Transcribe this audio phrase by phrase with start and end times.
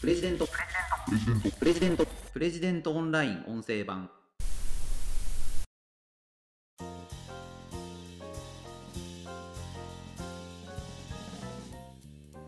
[0.00, 0.48] プレジデント。
[1.58, 2.06] プレジデント。
[2.32, 4.08] プレジデントオンライン音声版。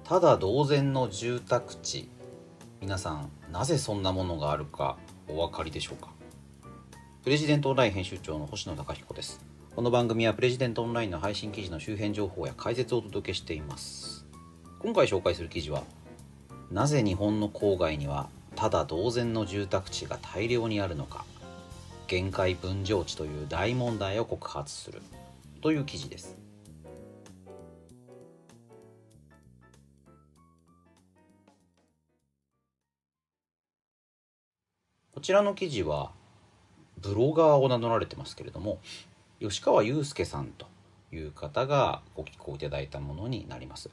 [0.03, 2.09] ただ同然の住宅地。
[2.81, 4.97] 皆さんなぜそんなものがあるか
[5.29, 6.09] お分かりでしょうか？
[7.23, 9.45] プレジデントオンライン編集長の星野貴彦です。
[9.77, 14.25] この番組はプレジデントオンラインの配信記事の周辺情報や解説をお届けしています。
[14.79, 15.83] 今回紹介する記事は
[16.73, 21.27] なぜ日本の郊外にはただ同然の住宅地が大量にあるのか
[22.07, 25.03] 限界分譲地という大問題を告発する
[25.61, 26.39] という記事です。
[35.15, 36.11] こちらの記事は
[36.99, 38.81] ブロガーを名乗られてますけれども
[39.41, 40.67] 吉川祐介さんと
[41.13, 43.91] いう方がご寄稿いただいたものになります。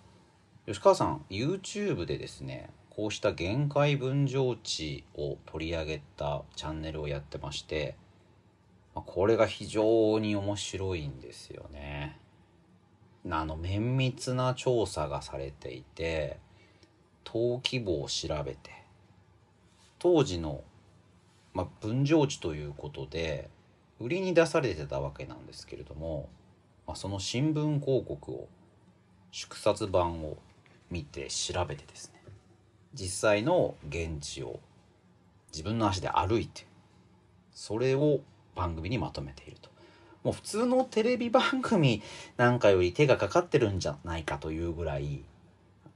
[0.70, 7.96] 吉川さん YouTube でですねこうした限界分譲地を取り上げたチャンネルをやってまして
[8.94, 12.20] これが非常に面白いんですよね。
[13.32, 16.38] あの綿密な調査がされていて
[17.26, 18.70] 登記簿を調べて
[19.98, 20.64] 当時の
[21.56, 23.50] まあ、分譲地ということで
[24.00, 26.30] 売りに出されてたわけなんですけれども、
[26.86, 28.48] まあ、その新聞広告を
[29.32, 30.38] 縮刷版を
[30.90, 32.24] 見て調べてですね。
[32.94, 34.60] 実際の現地を
[35.52, 36.66] 自分の足で歩いて
[37.52, 38.22] それを
[38.56, 39.70] 番組にまとめていると。
[40.24, 42.02] もう普通のテレビ番組
[42.36, 45.24] なんかより手がかかってるんじゃないかというぐらい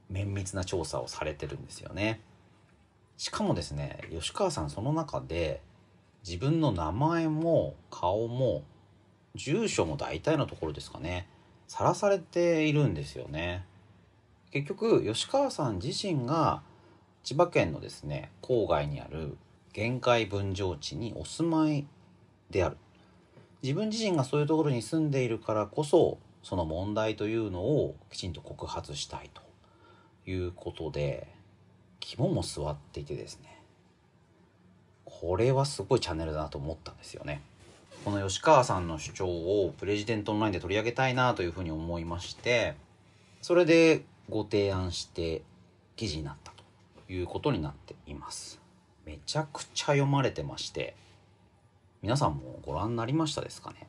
[0.10, 2.22] 綿密な調査をされてるんですよね。
[3.18, 5.62] しかもですね吉川さんその中で
[6.26, 8.64] 自分の名前も顔も
[9.36, 11.28] 住所も大体のところですかね
[11.68, 13.66] さらされているんですよね。
[14.54, 16.62] 結局吉川さん自身が
[17.24, 19.36] 千葉県のですね郊外にある
[19.74, 21.88] 限界分譲地にお住まい
[22.52, 22.78] である。
[23.64, 29.42] 自分自身がそういうところに住んでいるからこそその問題というのをきちんと告発したいと
[30.30, 31.28] いうことで
[32.00, 33.60] 肝も据わっていてですね。
[35.04, 37.42] これはすごいチャンネルだなと思ったんですよね。
[38.06, 42.76] この吉川さんの主張をプレジデントオンラインで取り上げたいなというふうに思いまして
[43.42, 45.42] それでご提案して
[45.96, 48.60] 記事になったということになっています
[49.06, 50.96] めちゃくちゃ読まれてまして
[52.02, 53.88] 皆さんもご覧になりましたですかね？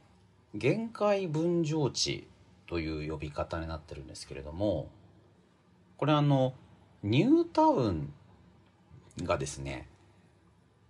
[0.54, 2.28] 限界分譲地
[2.66, 4.88] という呼び方になってるんですけれども
[5.96, 6.54] これあの
[7.02, 8.12] ニュータウン
[9.22, 9.88] がですね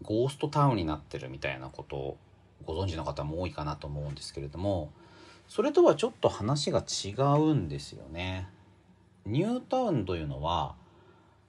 [0.03, 2.17] ゴーストタウンになってるみたいなことを
[2.65, 4.93] ご存知の方も多いかなと思うんですけれども
[5.49, 8.49] それとはちょっと話が違うんですよね。
[9.27, 10.75] ニュータウンというのは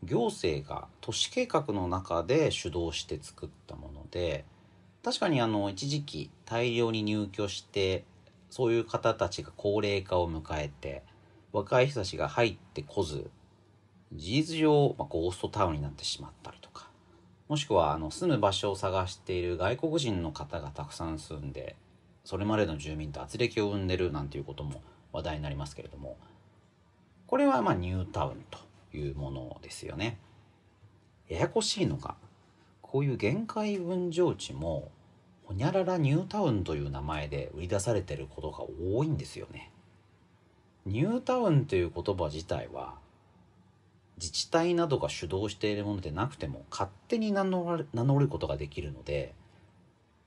[0.04, 4.46] 行政が都市計画の中で主導して作ったもので
[5.04, 8.04] 確かにあの一時期大量に入居して
[8.50, 11.04] そういう方たちが高齢化を迎えて
[11.52, 13.30] 若い人たちが入ってこず
[14.14, 16.90] 事実上、まあ、ゴーストタウンになってしまったりとか
[17.48, 21.76] もしくはあの住む場所を探している外国人の方がたくさん住んで
[22.24, 24.82] それまでの住民と圧力を生んでるなんていうことも
[25.12, 26.18] 話題になりますけれども
[27.28, 28.60] これはまあニュータウンと
[28.96, 30.18] いうものですよね。
[31.28, 32.16] ややこしいのが
[32.82, 34.92] こういう限界分譲地も
[35.46, 39.72] ほにゃららニュータウンという名前で売り出されていることが多いんですよね。
[40.86, 42.96] ニュータウンという言葉自体は
[44.18, 49.34] 自治体などが主導しているものでなくても勝手に名乗る名乗ることができるので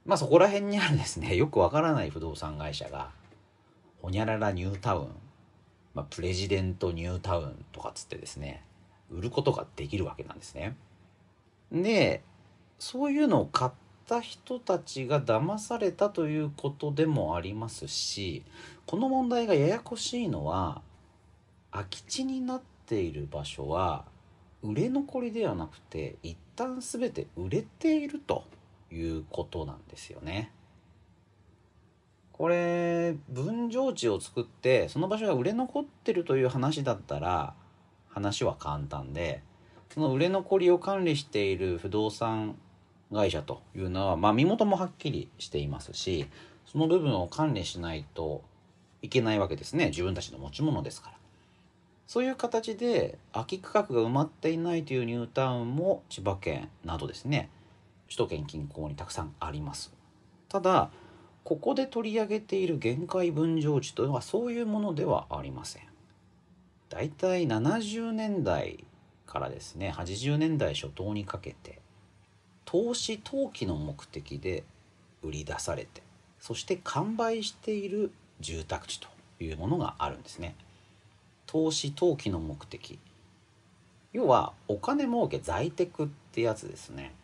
[0.04, 3.10] まあそこら辺にあるですねよくわからない不動産会社が
[4.02, 5.08] ほにゃららニュータウン、
[5.94, 8.62] まあ、プレジデントニュータウンとかつってですね
[9.10, 10.76] 売ることができるわけなんですね。
[11.72, 12.22] で
[12.78, 13.70] そういうのを買っ
[14.06, 18.44] た人たちが騙されたということでもありますし
[18.86, 20.80] この問題がややこしいのは
[21.72, 24.06] 空き地になってている場所は
[24.62, 28.44] 売れ残りではなくて一旦全て売れていると
[28.90, 30.50] いうことなんですよね。
[32.38, 37.54] これ分譲地を作ってその場所が売れ残ってるという話だったら
[38.08, 39.42] 話は簡単で
[39.92, 42.56] その売れ残りを管理している不動産
[43.12, 46.26] 会社というのは、まあ、身元もはっきりしていますし
[46.70, 48.42] その部分を管理しないと
[49.02, 49.86] いけないわけですね。
[49.86, 51.16] 自分たちの持ち物ですから。
[52.06, 57.50] そういう形で空き区画が埋まっていないというニュータウンも千葉県などですね。
[58.06, 59.92] 首都圏近郊にたくさんあります。
[60.48, 60.90] ただ
[61.48, 65.82] ここで取り上げている限界分譲地というのはそういうものではありません
[66.90, 68.84] だいたい70年代
[69.26, 71.80] からですね80年代初頭にかけて
[72.66, 74.62] 投資投機の目的で
[75.22, 76.02] 売り出されて
[76.38, 79.08] そして完売している住宅地と
[79.40, 80.54] いうものがあるんですね。
[81.46, 82.98] 投資投機の目的
[84.12, 87.14] 要はお金儲け在テクってやつですね。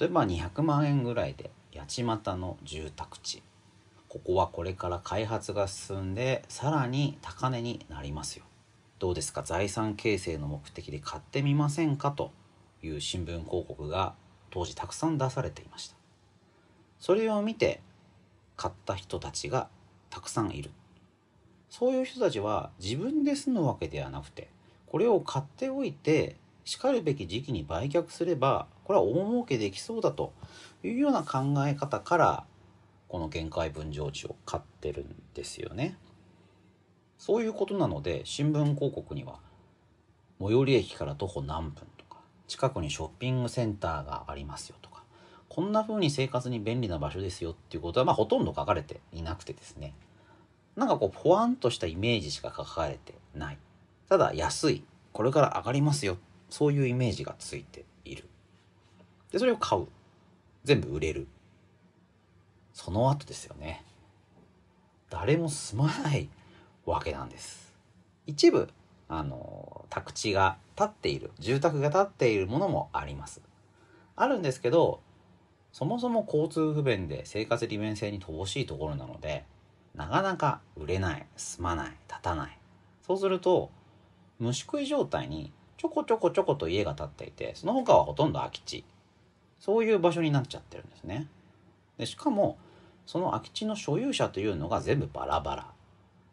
[0.00, 3.42] 例えば200万円ぐらいで八街の住宅地。
[4.08, 8.44] ここはこれから開発が進んでさらに高値になりますよ。
[8.98, 9.42] どうですか？
[9.42, 12.10] 財産形成の目的で買ってみませんか？
[12.10, 12.32] と
[12.82, 14.14] いう新聞広告が
[14.50, 15.96] 当時たくさん出されていました。
[16.98, 17.80] それを見て
[18.56, 19.68] 買った人たちが
[20.10, 20.70] たくさんいる。
[21.70, 24.48] そういう人たちは自分で住むわけではなくて
[24.86, 26.34] これを買っておいて
[26.64, 30.32] しかるべき時期に売却すればこれは大儲けできそうだと
[30.82, 32.44] いうような考え方から
[33.08, 35.96] この限界分譲地を買ってるんですよね。
[37.18, 39.40] そういうことなので新聞広告には
[40.40, 45.02] 最寄り駅から徒歩何分とか近くにショッピングセンターがありますよとか
[45.50, 49.92] こんな風に生活に便利な場所ですよっていうことはまあほとんど書かれていなくてですね。
[50.76, 53.58] なんかこうポワンとしたイメージしか書かれてない。
[54.08, 54.84] ただ安い。
[55.12, 56.16] これから上がりますよ
[56.50, 58.24] そういうイメージがついている。
[59.30, 59.86] でそれを買う。
[60.64, 61.26] 全部売れる。
[62.74, 63.84] その後ですよね。
[65.08, 66.28] 誰も住まない
[66.84, 67.72] わけなんです。
[68.26, 68.68] 一部
[69.08, 71.30] あの宅地が建っている。
[71.38, 73.40] 住宅が建っているものもあります。
[74.16, 75.00] あるんですけど
[75.72, 79.44] そもそも交通不便で生活利便性に乏しいところなので
[79.94, 81.26] なかなか売れない。
[81.36, 81.96] 住まない。
[82.08, 82.58] 建たない。
[83.06, 83.70] そうすると
[84.38, 88.84] 虫食い状態にちょこちょこちょこと家が建っていてその他はほとんど空き地
[89.58, 91.26] そういう場所になっちゃってるんですね
[91.96, 92.58] でしかも
[93.06, 95.66] その空き地の所有者というのが全部バラバラ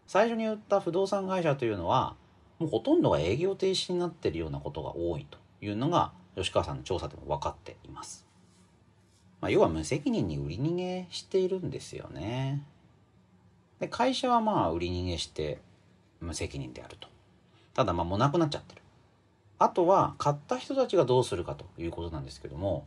[0.06, 2.16] 最初に売った不動産会社というのは
[2.60, 8.26] もうほとんどが営業停止になってるようなことが多いというのが吉川さんの調査でも分かっています。
[9.40, 12.64] まあ、要は無責任に売り逃げしているんですよね。
[13.80, 15.62] で会社はまあ売り逃げして
[16.20, 17.08] 無責任であると。
[17.74, 18.82] ただまあもうなくなっちゃってる。
[19.60, 22.86] あとは買った人たちがどうするかということなんですけども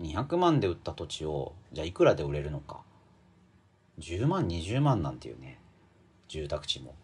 [0.00, 2.80] 200万で売った土地をじゃあいくらで売れるのか。
[4.00, 5.58] 10万20万なんていうね
[6.28, 6.94] 住宅地も。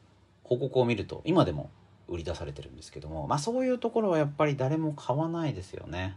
[0.44, 1.70] 広告を見ると今でも
[2.08, 6.16] 売り出されてるんですけどもまあそういうところはやっぱり誰も買わないですよね。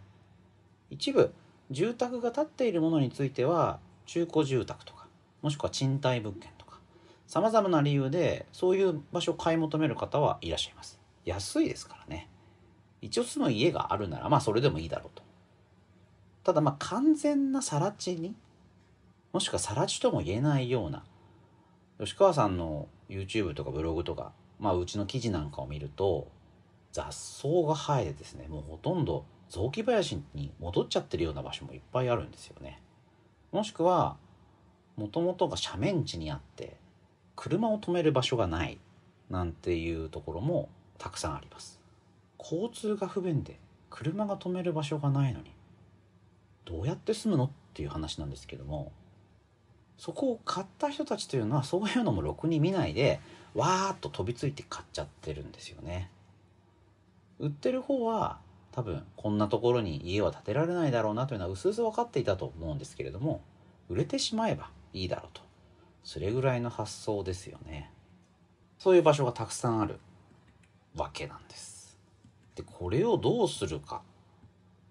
[0.90, 1.34] 一部
[1.70, 5.08] 住宅が建っているものについては中古住宅とか
[5.42, 6.80] もしくは賃貸物件とか
[7.28, 11.01] さまざまな理由でそういう場所を買い求める方はいらっしゃいます。
[11.26, 12.30] 安いですからね
[13.02, 15.24] 一応住む家があるならまあそれでもいいだろうと
[16.44, 18.36] ただまあ完全な更地に
[19.34, 21.04] もしくは更地とも言えないような
[22.00, 26.28] 吉川さんの YouTube とかブログとか、まあ、うちの記事なんかを見ると
[26.92, 32.82] 雑草が生えてですねもうほとんど雑木林に戻っちゃってるような場所もいっぱいあるんですよね。
[33.52, 34.16] もしくは
[34.96, 36.78] もともとが斜面地にあって
[37.36, 38.80] 車を止める場所がない
[39.30, 40.70] なんていうところも
[41.02, 41.80] たくさんあります。
[42.38, 43.58] 交通が不便で
[43.90, 45.52] 車が止める場所がないのに
[46.64, 48.92] どうやって住むのっていう話なんですけども
[49.98, 53.20] そこを買った人たちというのはそういうのもろくに見ないで
[53.56, 56.10] わーっと飛びついて買っちゃってるんですよね。
[57.40, 58.40] 売ってる方は
[58.72, 63.42] 多分こんなところに家は建てられないだろうなというのは薄々分かっていたと思うんですけれども
[63.90, 65.42] 売れてしまえばいいだろうと
[66.04, 67.92] それぐらいの発想ですよね
[68.78, 70.00] そういう場所がたくさんある
[70.96, 71.98] わけなんです
[72.56, 74.02] でこれをどうするか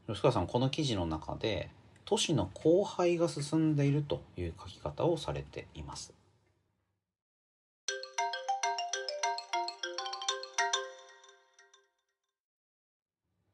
[0.07, 1.71] 吉川さんこの記事の中で
[2.05, 6.13] 都市の荒廃が進んでいるという書き方をされています。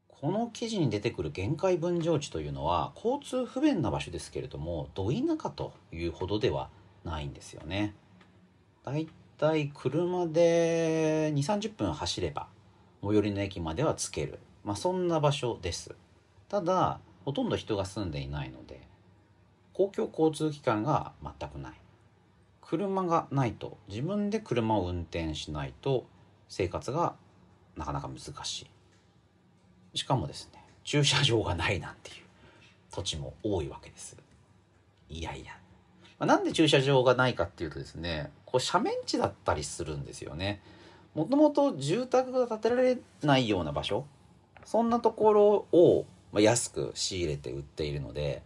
[0.09, 6.71] この記事に出てくる限界分譲地というのは交通不便な場所ですけれどもど田舎というほどでは
[7.05, 7.95] ないんですよね。
[8.83, 9.07] だい
[9.38, 12.49] たい車で2 3 0分走れば
[13.02, 15.95] 最寄りの駅までは着ける、まあ、そんな場所です。
[16.49, 18.81] ただほとんど人が住んでいないので
[19.73, 21.73] 公共交通機関が全くない。
[22.62, 26.07] 車がないと自分で車を運転しないと
[26.49, 27.14] 生活が
[27.76, 28.62] なかなか難し
[29.95, 29.99] い。
[29.99, 32.16] しかもですね駐車場がないなんていう
[32.90, 34.16] 土地も多いわけです。
[35.09, 35.52] いやいや、
[36.19, 40.62] まあ、なんで駐車場がないかっていうとですねこう斜面地だったりするんですよね。
[41.15, 44.07] もともと住宅が建てられないような場所。
[44.65, 48.43] そんなところを、安く仕入れて売っているので。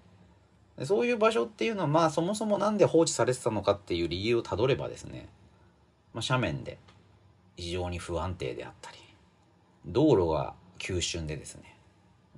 [0.85, 5.28] そういう場所っていうのはまあそもそも何で放置されてたのかっていう理由をたどればですね、
[6.14, 6.78] まあ、斜面で
[7.57, 8.97] 非常に不安定であったり
[9.85, 11.76] 道路が急峻でですね。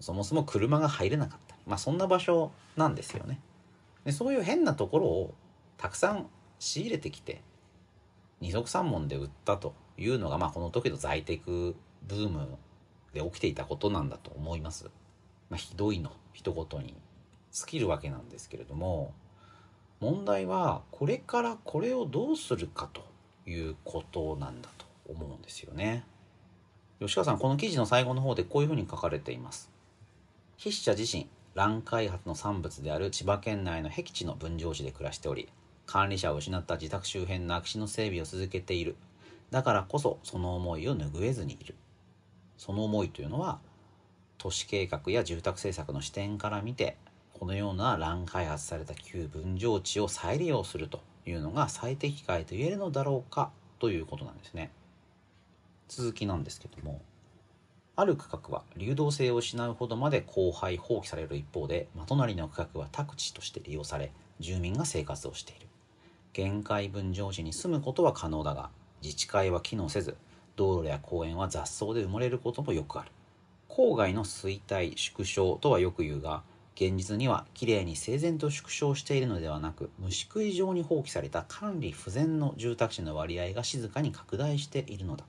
[0.01, 3.39] そもそも車が入れなかったまあそんな場所なんですよね。
[4.05, 5.35] でそういう変なところを
[5.77, 6.27] たくさん
[6.59, 7.41] 仕入れてきて
[8.43, 12.59] 二足三門で売ったというのが、まあ、この時の在テクブーム
[13.15, 14.91] で起きていたことなんだと思います。
[15.49, 16.97] まあ、ひどいの一言に
[17.53, 19.13] 尽きるわけなんですけれども
[20.01, 23.03] 問題はこれからこれをどうするかと
[23.49, 26.05] いうことなんだと思うんですよね。
[26.99, 29.71] 吉川さんこの記事の最後の方でこういうふうに書かれています。
[30.59, 35.49] 筆者自身乱開発の産物である千葉県内の僻地の分譲地で暮らしており
[35.93, 38.97] 管理者を失った自宅周辺の空き地の整備を続けている。
[39.51, 41.75] だからこそその思いを拭えずにいる。
[42.57, 43.59] その思いというのは
[44.39, 46.97] 都市計画や住宅政策の視点から見て
[47.35, 54.71] このような乱開発された旧分譲地を再利用するというのが最適解と言えるのだろうかということなんですね。
[55.89, 57.03] 続きなんですけども
[57.97, 65.67] ある区画は流動性を失うほどまで荒廃放棄される一方で真隣の区画は宅地として利用され住民が生活をしている。
[66.33, 68.71] 限界分譲時に住むことは可能だが
[69.03, 70.17] 自治会は機能せず
[70.57, 73.11] 道路や公園は雑草で埋もれることもよくある。
[73.69, 76.43] 郊外の衰退縮小とはよく言うが
[76.75, 85.25] 現実にはきれいに整然と縮小しているのではなく虫食い状に放棄された管理不全の住宅地の割合が静かに拡大しているのだ。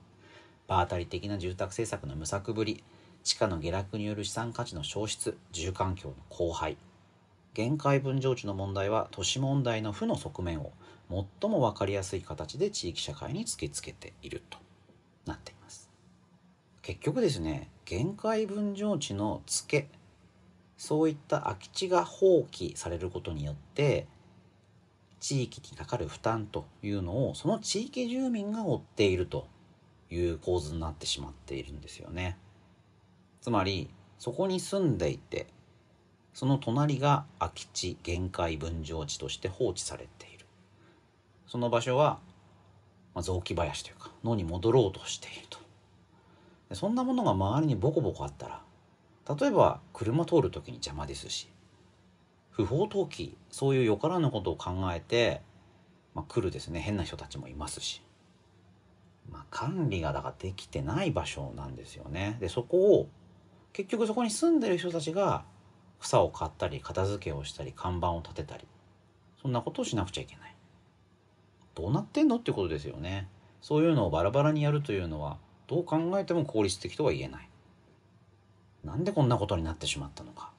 [0.66, 2.82] 場当たり的な住宅政策の無策ぶり
[3.22, 6.78] 地価の下落による資産価値の消失住環境の荒廃。
[7.52, 10.72] 限界分譲地の問題は都市問題の負の側面を
[11.10, 14.58] 最も分かりやすい形で地域社会に突きつけていると
[15.26, 15.90] なっています。
[16.82, 19.88] 結局ですね限界分譲地の付け
[20.76, 24.06] そういった空き地が放棄されることによって
[25.20, 29.46] 地域にかかる負担というのをその地域住民が負っていると
[30.10, 32.36] いう構図になってしまっているんですよね。
[33.40, 35.46] つまりそこに住んでいて
[36.34, 40.33] その隣が空き地限界分譲地として放置されている。
[41.54, 42.18] その場所は、
[43.14, 45.60] まあ、雑木林というか野に戻ろうとしていると。
[46.68, 48.60] でそんなものが周りにボコボコあったら
[49.38, 51.48] 例えば車通る時に邪魔ですし
[52.50, 55.42] 不法投棄そういうよからぬことを考えて、
[56.12, 56.80] まあ、来るですね。
[56.80, 58.02] 変な人たちもいますし、
[59.30, 62.36] まあ、管理がだからできてない場所なんですよね。
[62.40, 63.08] でそこを
[63.72, 65.44] 結局そこに住んでる人たちが
[66.00, 68.66] 草を刈ったり片付けをしたり看板を立てたり
[69.40, 70.53] そんなことをしなくちゃいけない。
[71.74, 73.28] どうなってんのってことですよね。
[73.60, 77.48] そういうのをバラバラにやるというのはどう考えても効率的とは言えない。
[78.84, 80.52] なんでこんなことになってしまったのか。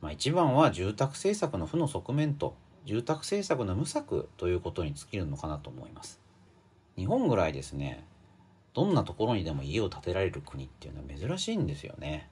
[0.00, 6.20] まあ一番は住宅政策の負の側面と住宅政策の無策ということに尽きるのかなと思います。
[6.96, 8.04] 日本ぐらいですね
[8.74, 12.28] どんなところにでも家を建てられる国っていうのは珍しいんですよね。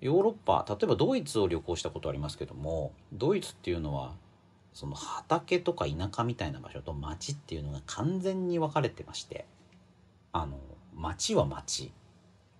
[0.00, 4.14] ヨーロッパ例えばドイツを旅行したことありますけどもドイツっていうのは
[4.76, 9.46] その畑とか田舎みたいな場所と町っていうのが完全に分かれてまして
[10.32, 10.60] あの
[10.94, 11.94] 町は町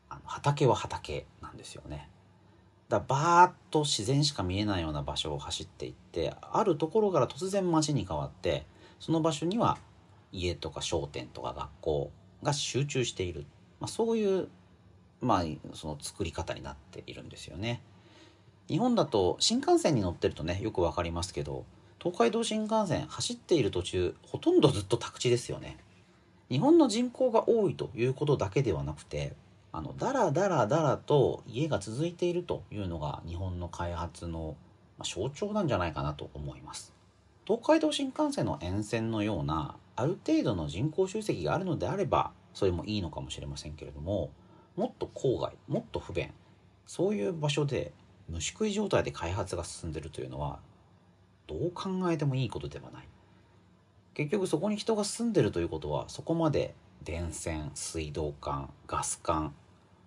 [0.09, 2.09] あの畑は畑なんですよね。
[2.89, 8.65] だバーッと自然しか見えないような場所を走っていってあるところから突然町に変わって
[8.99, 9.77] その場所には
[10.33, 12.11] 家とか商店とか学校
[12.43, 13.45] が集中している、
[13.79, 14.49] まあ、そういう
[15.21, 15.45] まあ、
[15.75, 17.83] その作り方になっているんですよね。
[18.69, 21.65] 日本だと新幹線に乗ってるとねよく分かりますけど
[22.07, 25.77] 東海道新幹線走っている途中ほとんどずっと宅地ですよね。
[26.49, 29.33] 日本の人口が多いということだけではなくて
[29.73, 34.55] あのだらだらだらと家が続いているというのが日本の開発の
[35.03, 36.95] 象徴なんじゃないかなと思います。
[37.45, 44.31] 東海道新幹線の沿線のようなある程度の人口集積があるのであればそれもいいのかもしれませんけれども
[44.77, 46.31] もっと郊外もっと不便
[46.87, 47.91] そういう場所で
[48.29, 50.61] 虫食い状態で開発が進んでるというのは
[51.47, 53.09] どう考えてもいいことではない。
[54.15, 59.55] 結局そこに人が住んでるということはそこまで電線水道管ガス管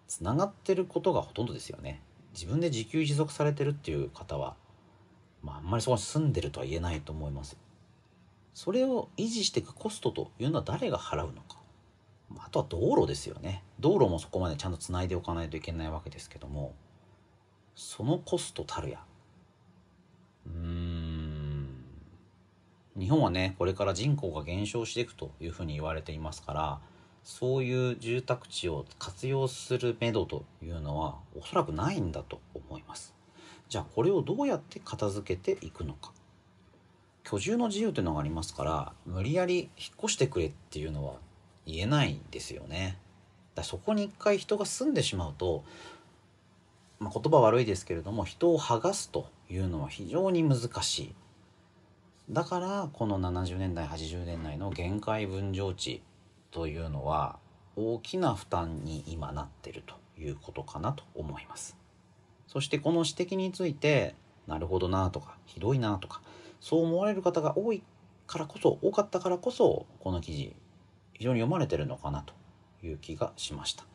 [0.08, 2.02] つながってることがほとんどですよね。
[2.34, 4.56] 自分で自給自足されてるっていう方は、
[5.44, 7.58] まあ、あんまりそこに住んでるとは言えないと思います。
[8.54, 11.60] それを維持していくコストというのは誰が払うのか。
[12.38, 13.64] あとは道路ですよね。
[13.80, 16.74] 道路もそこまでちゃんとつないでおかないといけないわけですけども
[17.76, 19.00] そのコストたるや
[20.46, 20.79] うん
[23.00, 26.80] 日本はねこれから人口が減少していくというふうに言われていますから
[27.24, 33.14] そういう住宅地を活用するめどというのはおそらくないんだと思います。
[33.68, 36.12] じゃあこれをどうやって片付けていくのか。
[37.24, 39.70] 居住の自由というのがありますから無理やり引っ
[40.06, 41.18] 越してくれっていうのは
[41.68, 42.98] 言えないですよね。
[43.54, 45.64] だそこに一回人が住んでしまうと、
[47.00, 51.16] まあ、言葉悪いですけれども人を剥がすというのは非常に難しい。
[52.32, 56.04] だからこの70年代80年代の限界分譲地
[56.52, 57.40] というのは
[57.76, 61.76] 大きな負担に今なってるということかなと思います。
[62.48, 64.16] そしてこの指摘について
[64.48, 66.22] なるほどなとかひどいなとか
[66.60, 67.82] そう思われる方が多い
[68.28, 70.56] からこそ多かったからこそこの記事
[71.14, 72.34] 非常に読まれてるのかなと
[72.86, 73.86] いう気がしました。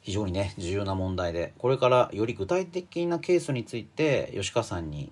[0.00, 5.10] 非常にね重要な問題でこれからより具体的なケースについて吉川さんに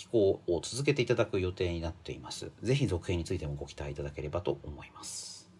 [0.00, 2.50] 寄稿を続けていただく予定になっています。
[2.62, 5.50] 是非続編についてもご期待いただければと思います。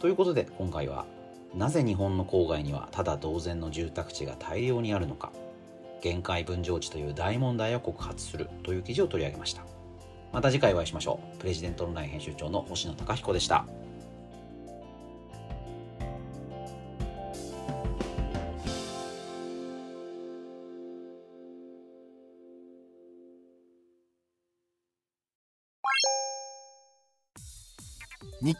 [0.00, 1.04] ということで今回は
[1.54, 5.32] なぜ日本の郊外にはただ同然の住宅地が大量にあるのか
[6.00, 9.66] 限界分譲地という大問題を告発するという記事を取り上げました。
[10.32, 11.38] また次回お会いしましょう。
[11.38, 13.66] プレジデントオンライン編集長の星野貴彦でした。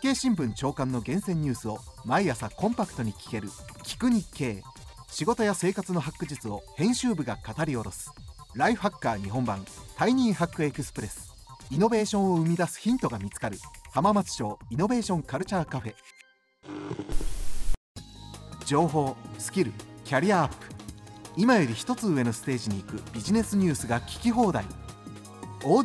[0.09, 3.51] 経新聞朝刊の厳選ニュースを毎朝コンパクトに聞ける
[3.85, 4.63] 「聞く日経」
[5.11, 8.11] 仕事や生活のハック術を編集部が語り下ろす。
[8.55, 9.65] ライフハッカー日本版。
[9.97, 11.33] タイニーハックエクスプレス。
[11.71, 13.59] イノベーションを生み出すヒントが見つかる。
[13.91, 15.95] 浜松町イノベーションカルチャーカフェ。
[18.65, 19.73] 情報スキル
[20.05, 20.57] キャリアアップ。
[21.37, 24.65] 今より一つ上のステージに行くビジネスニュースが聞き放題。
[25.65, 25.83] オ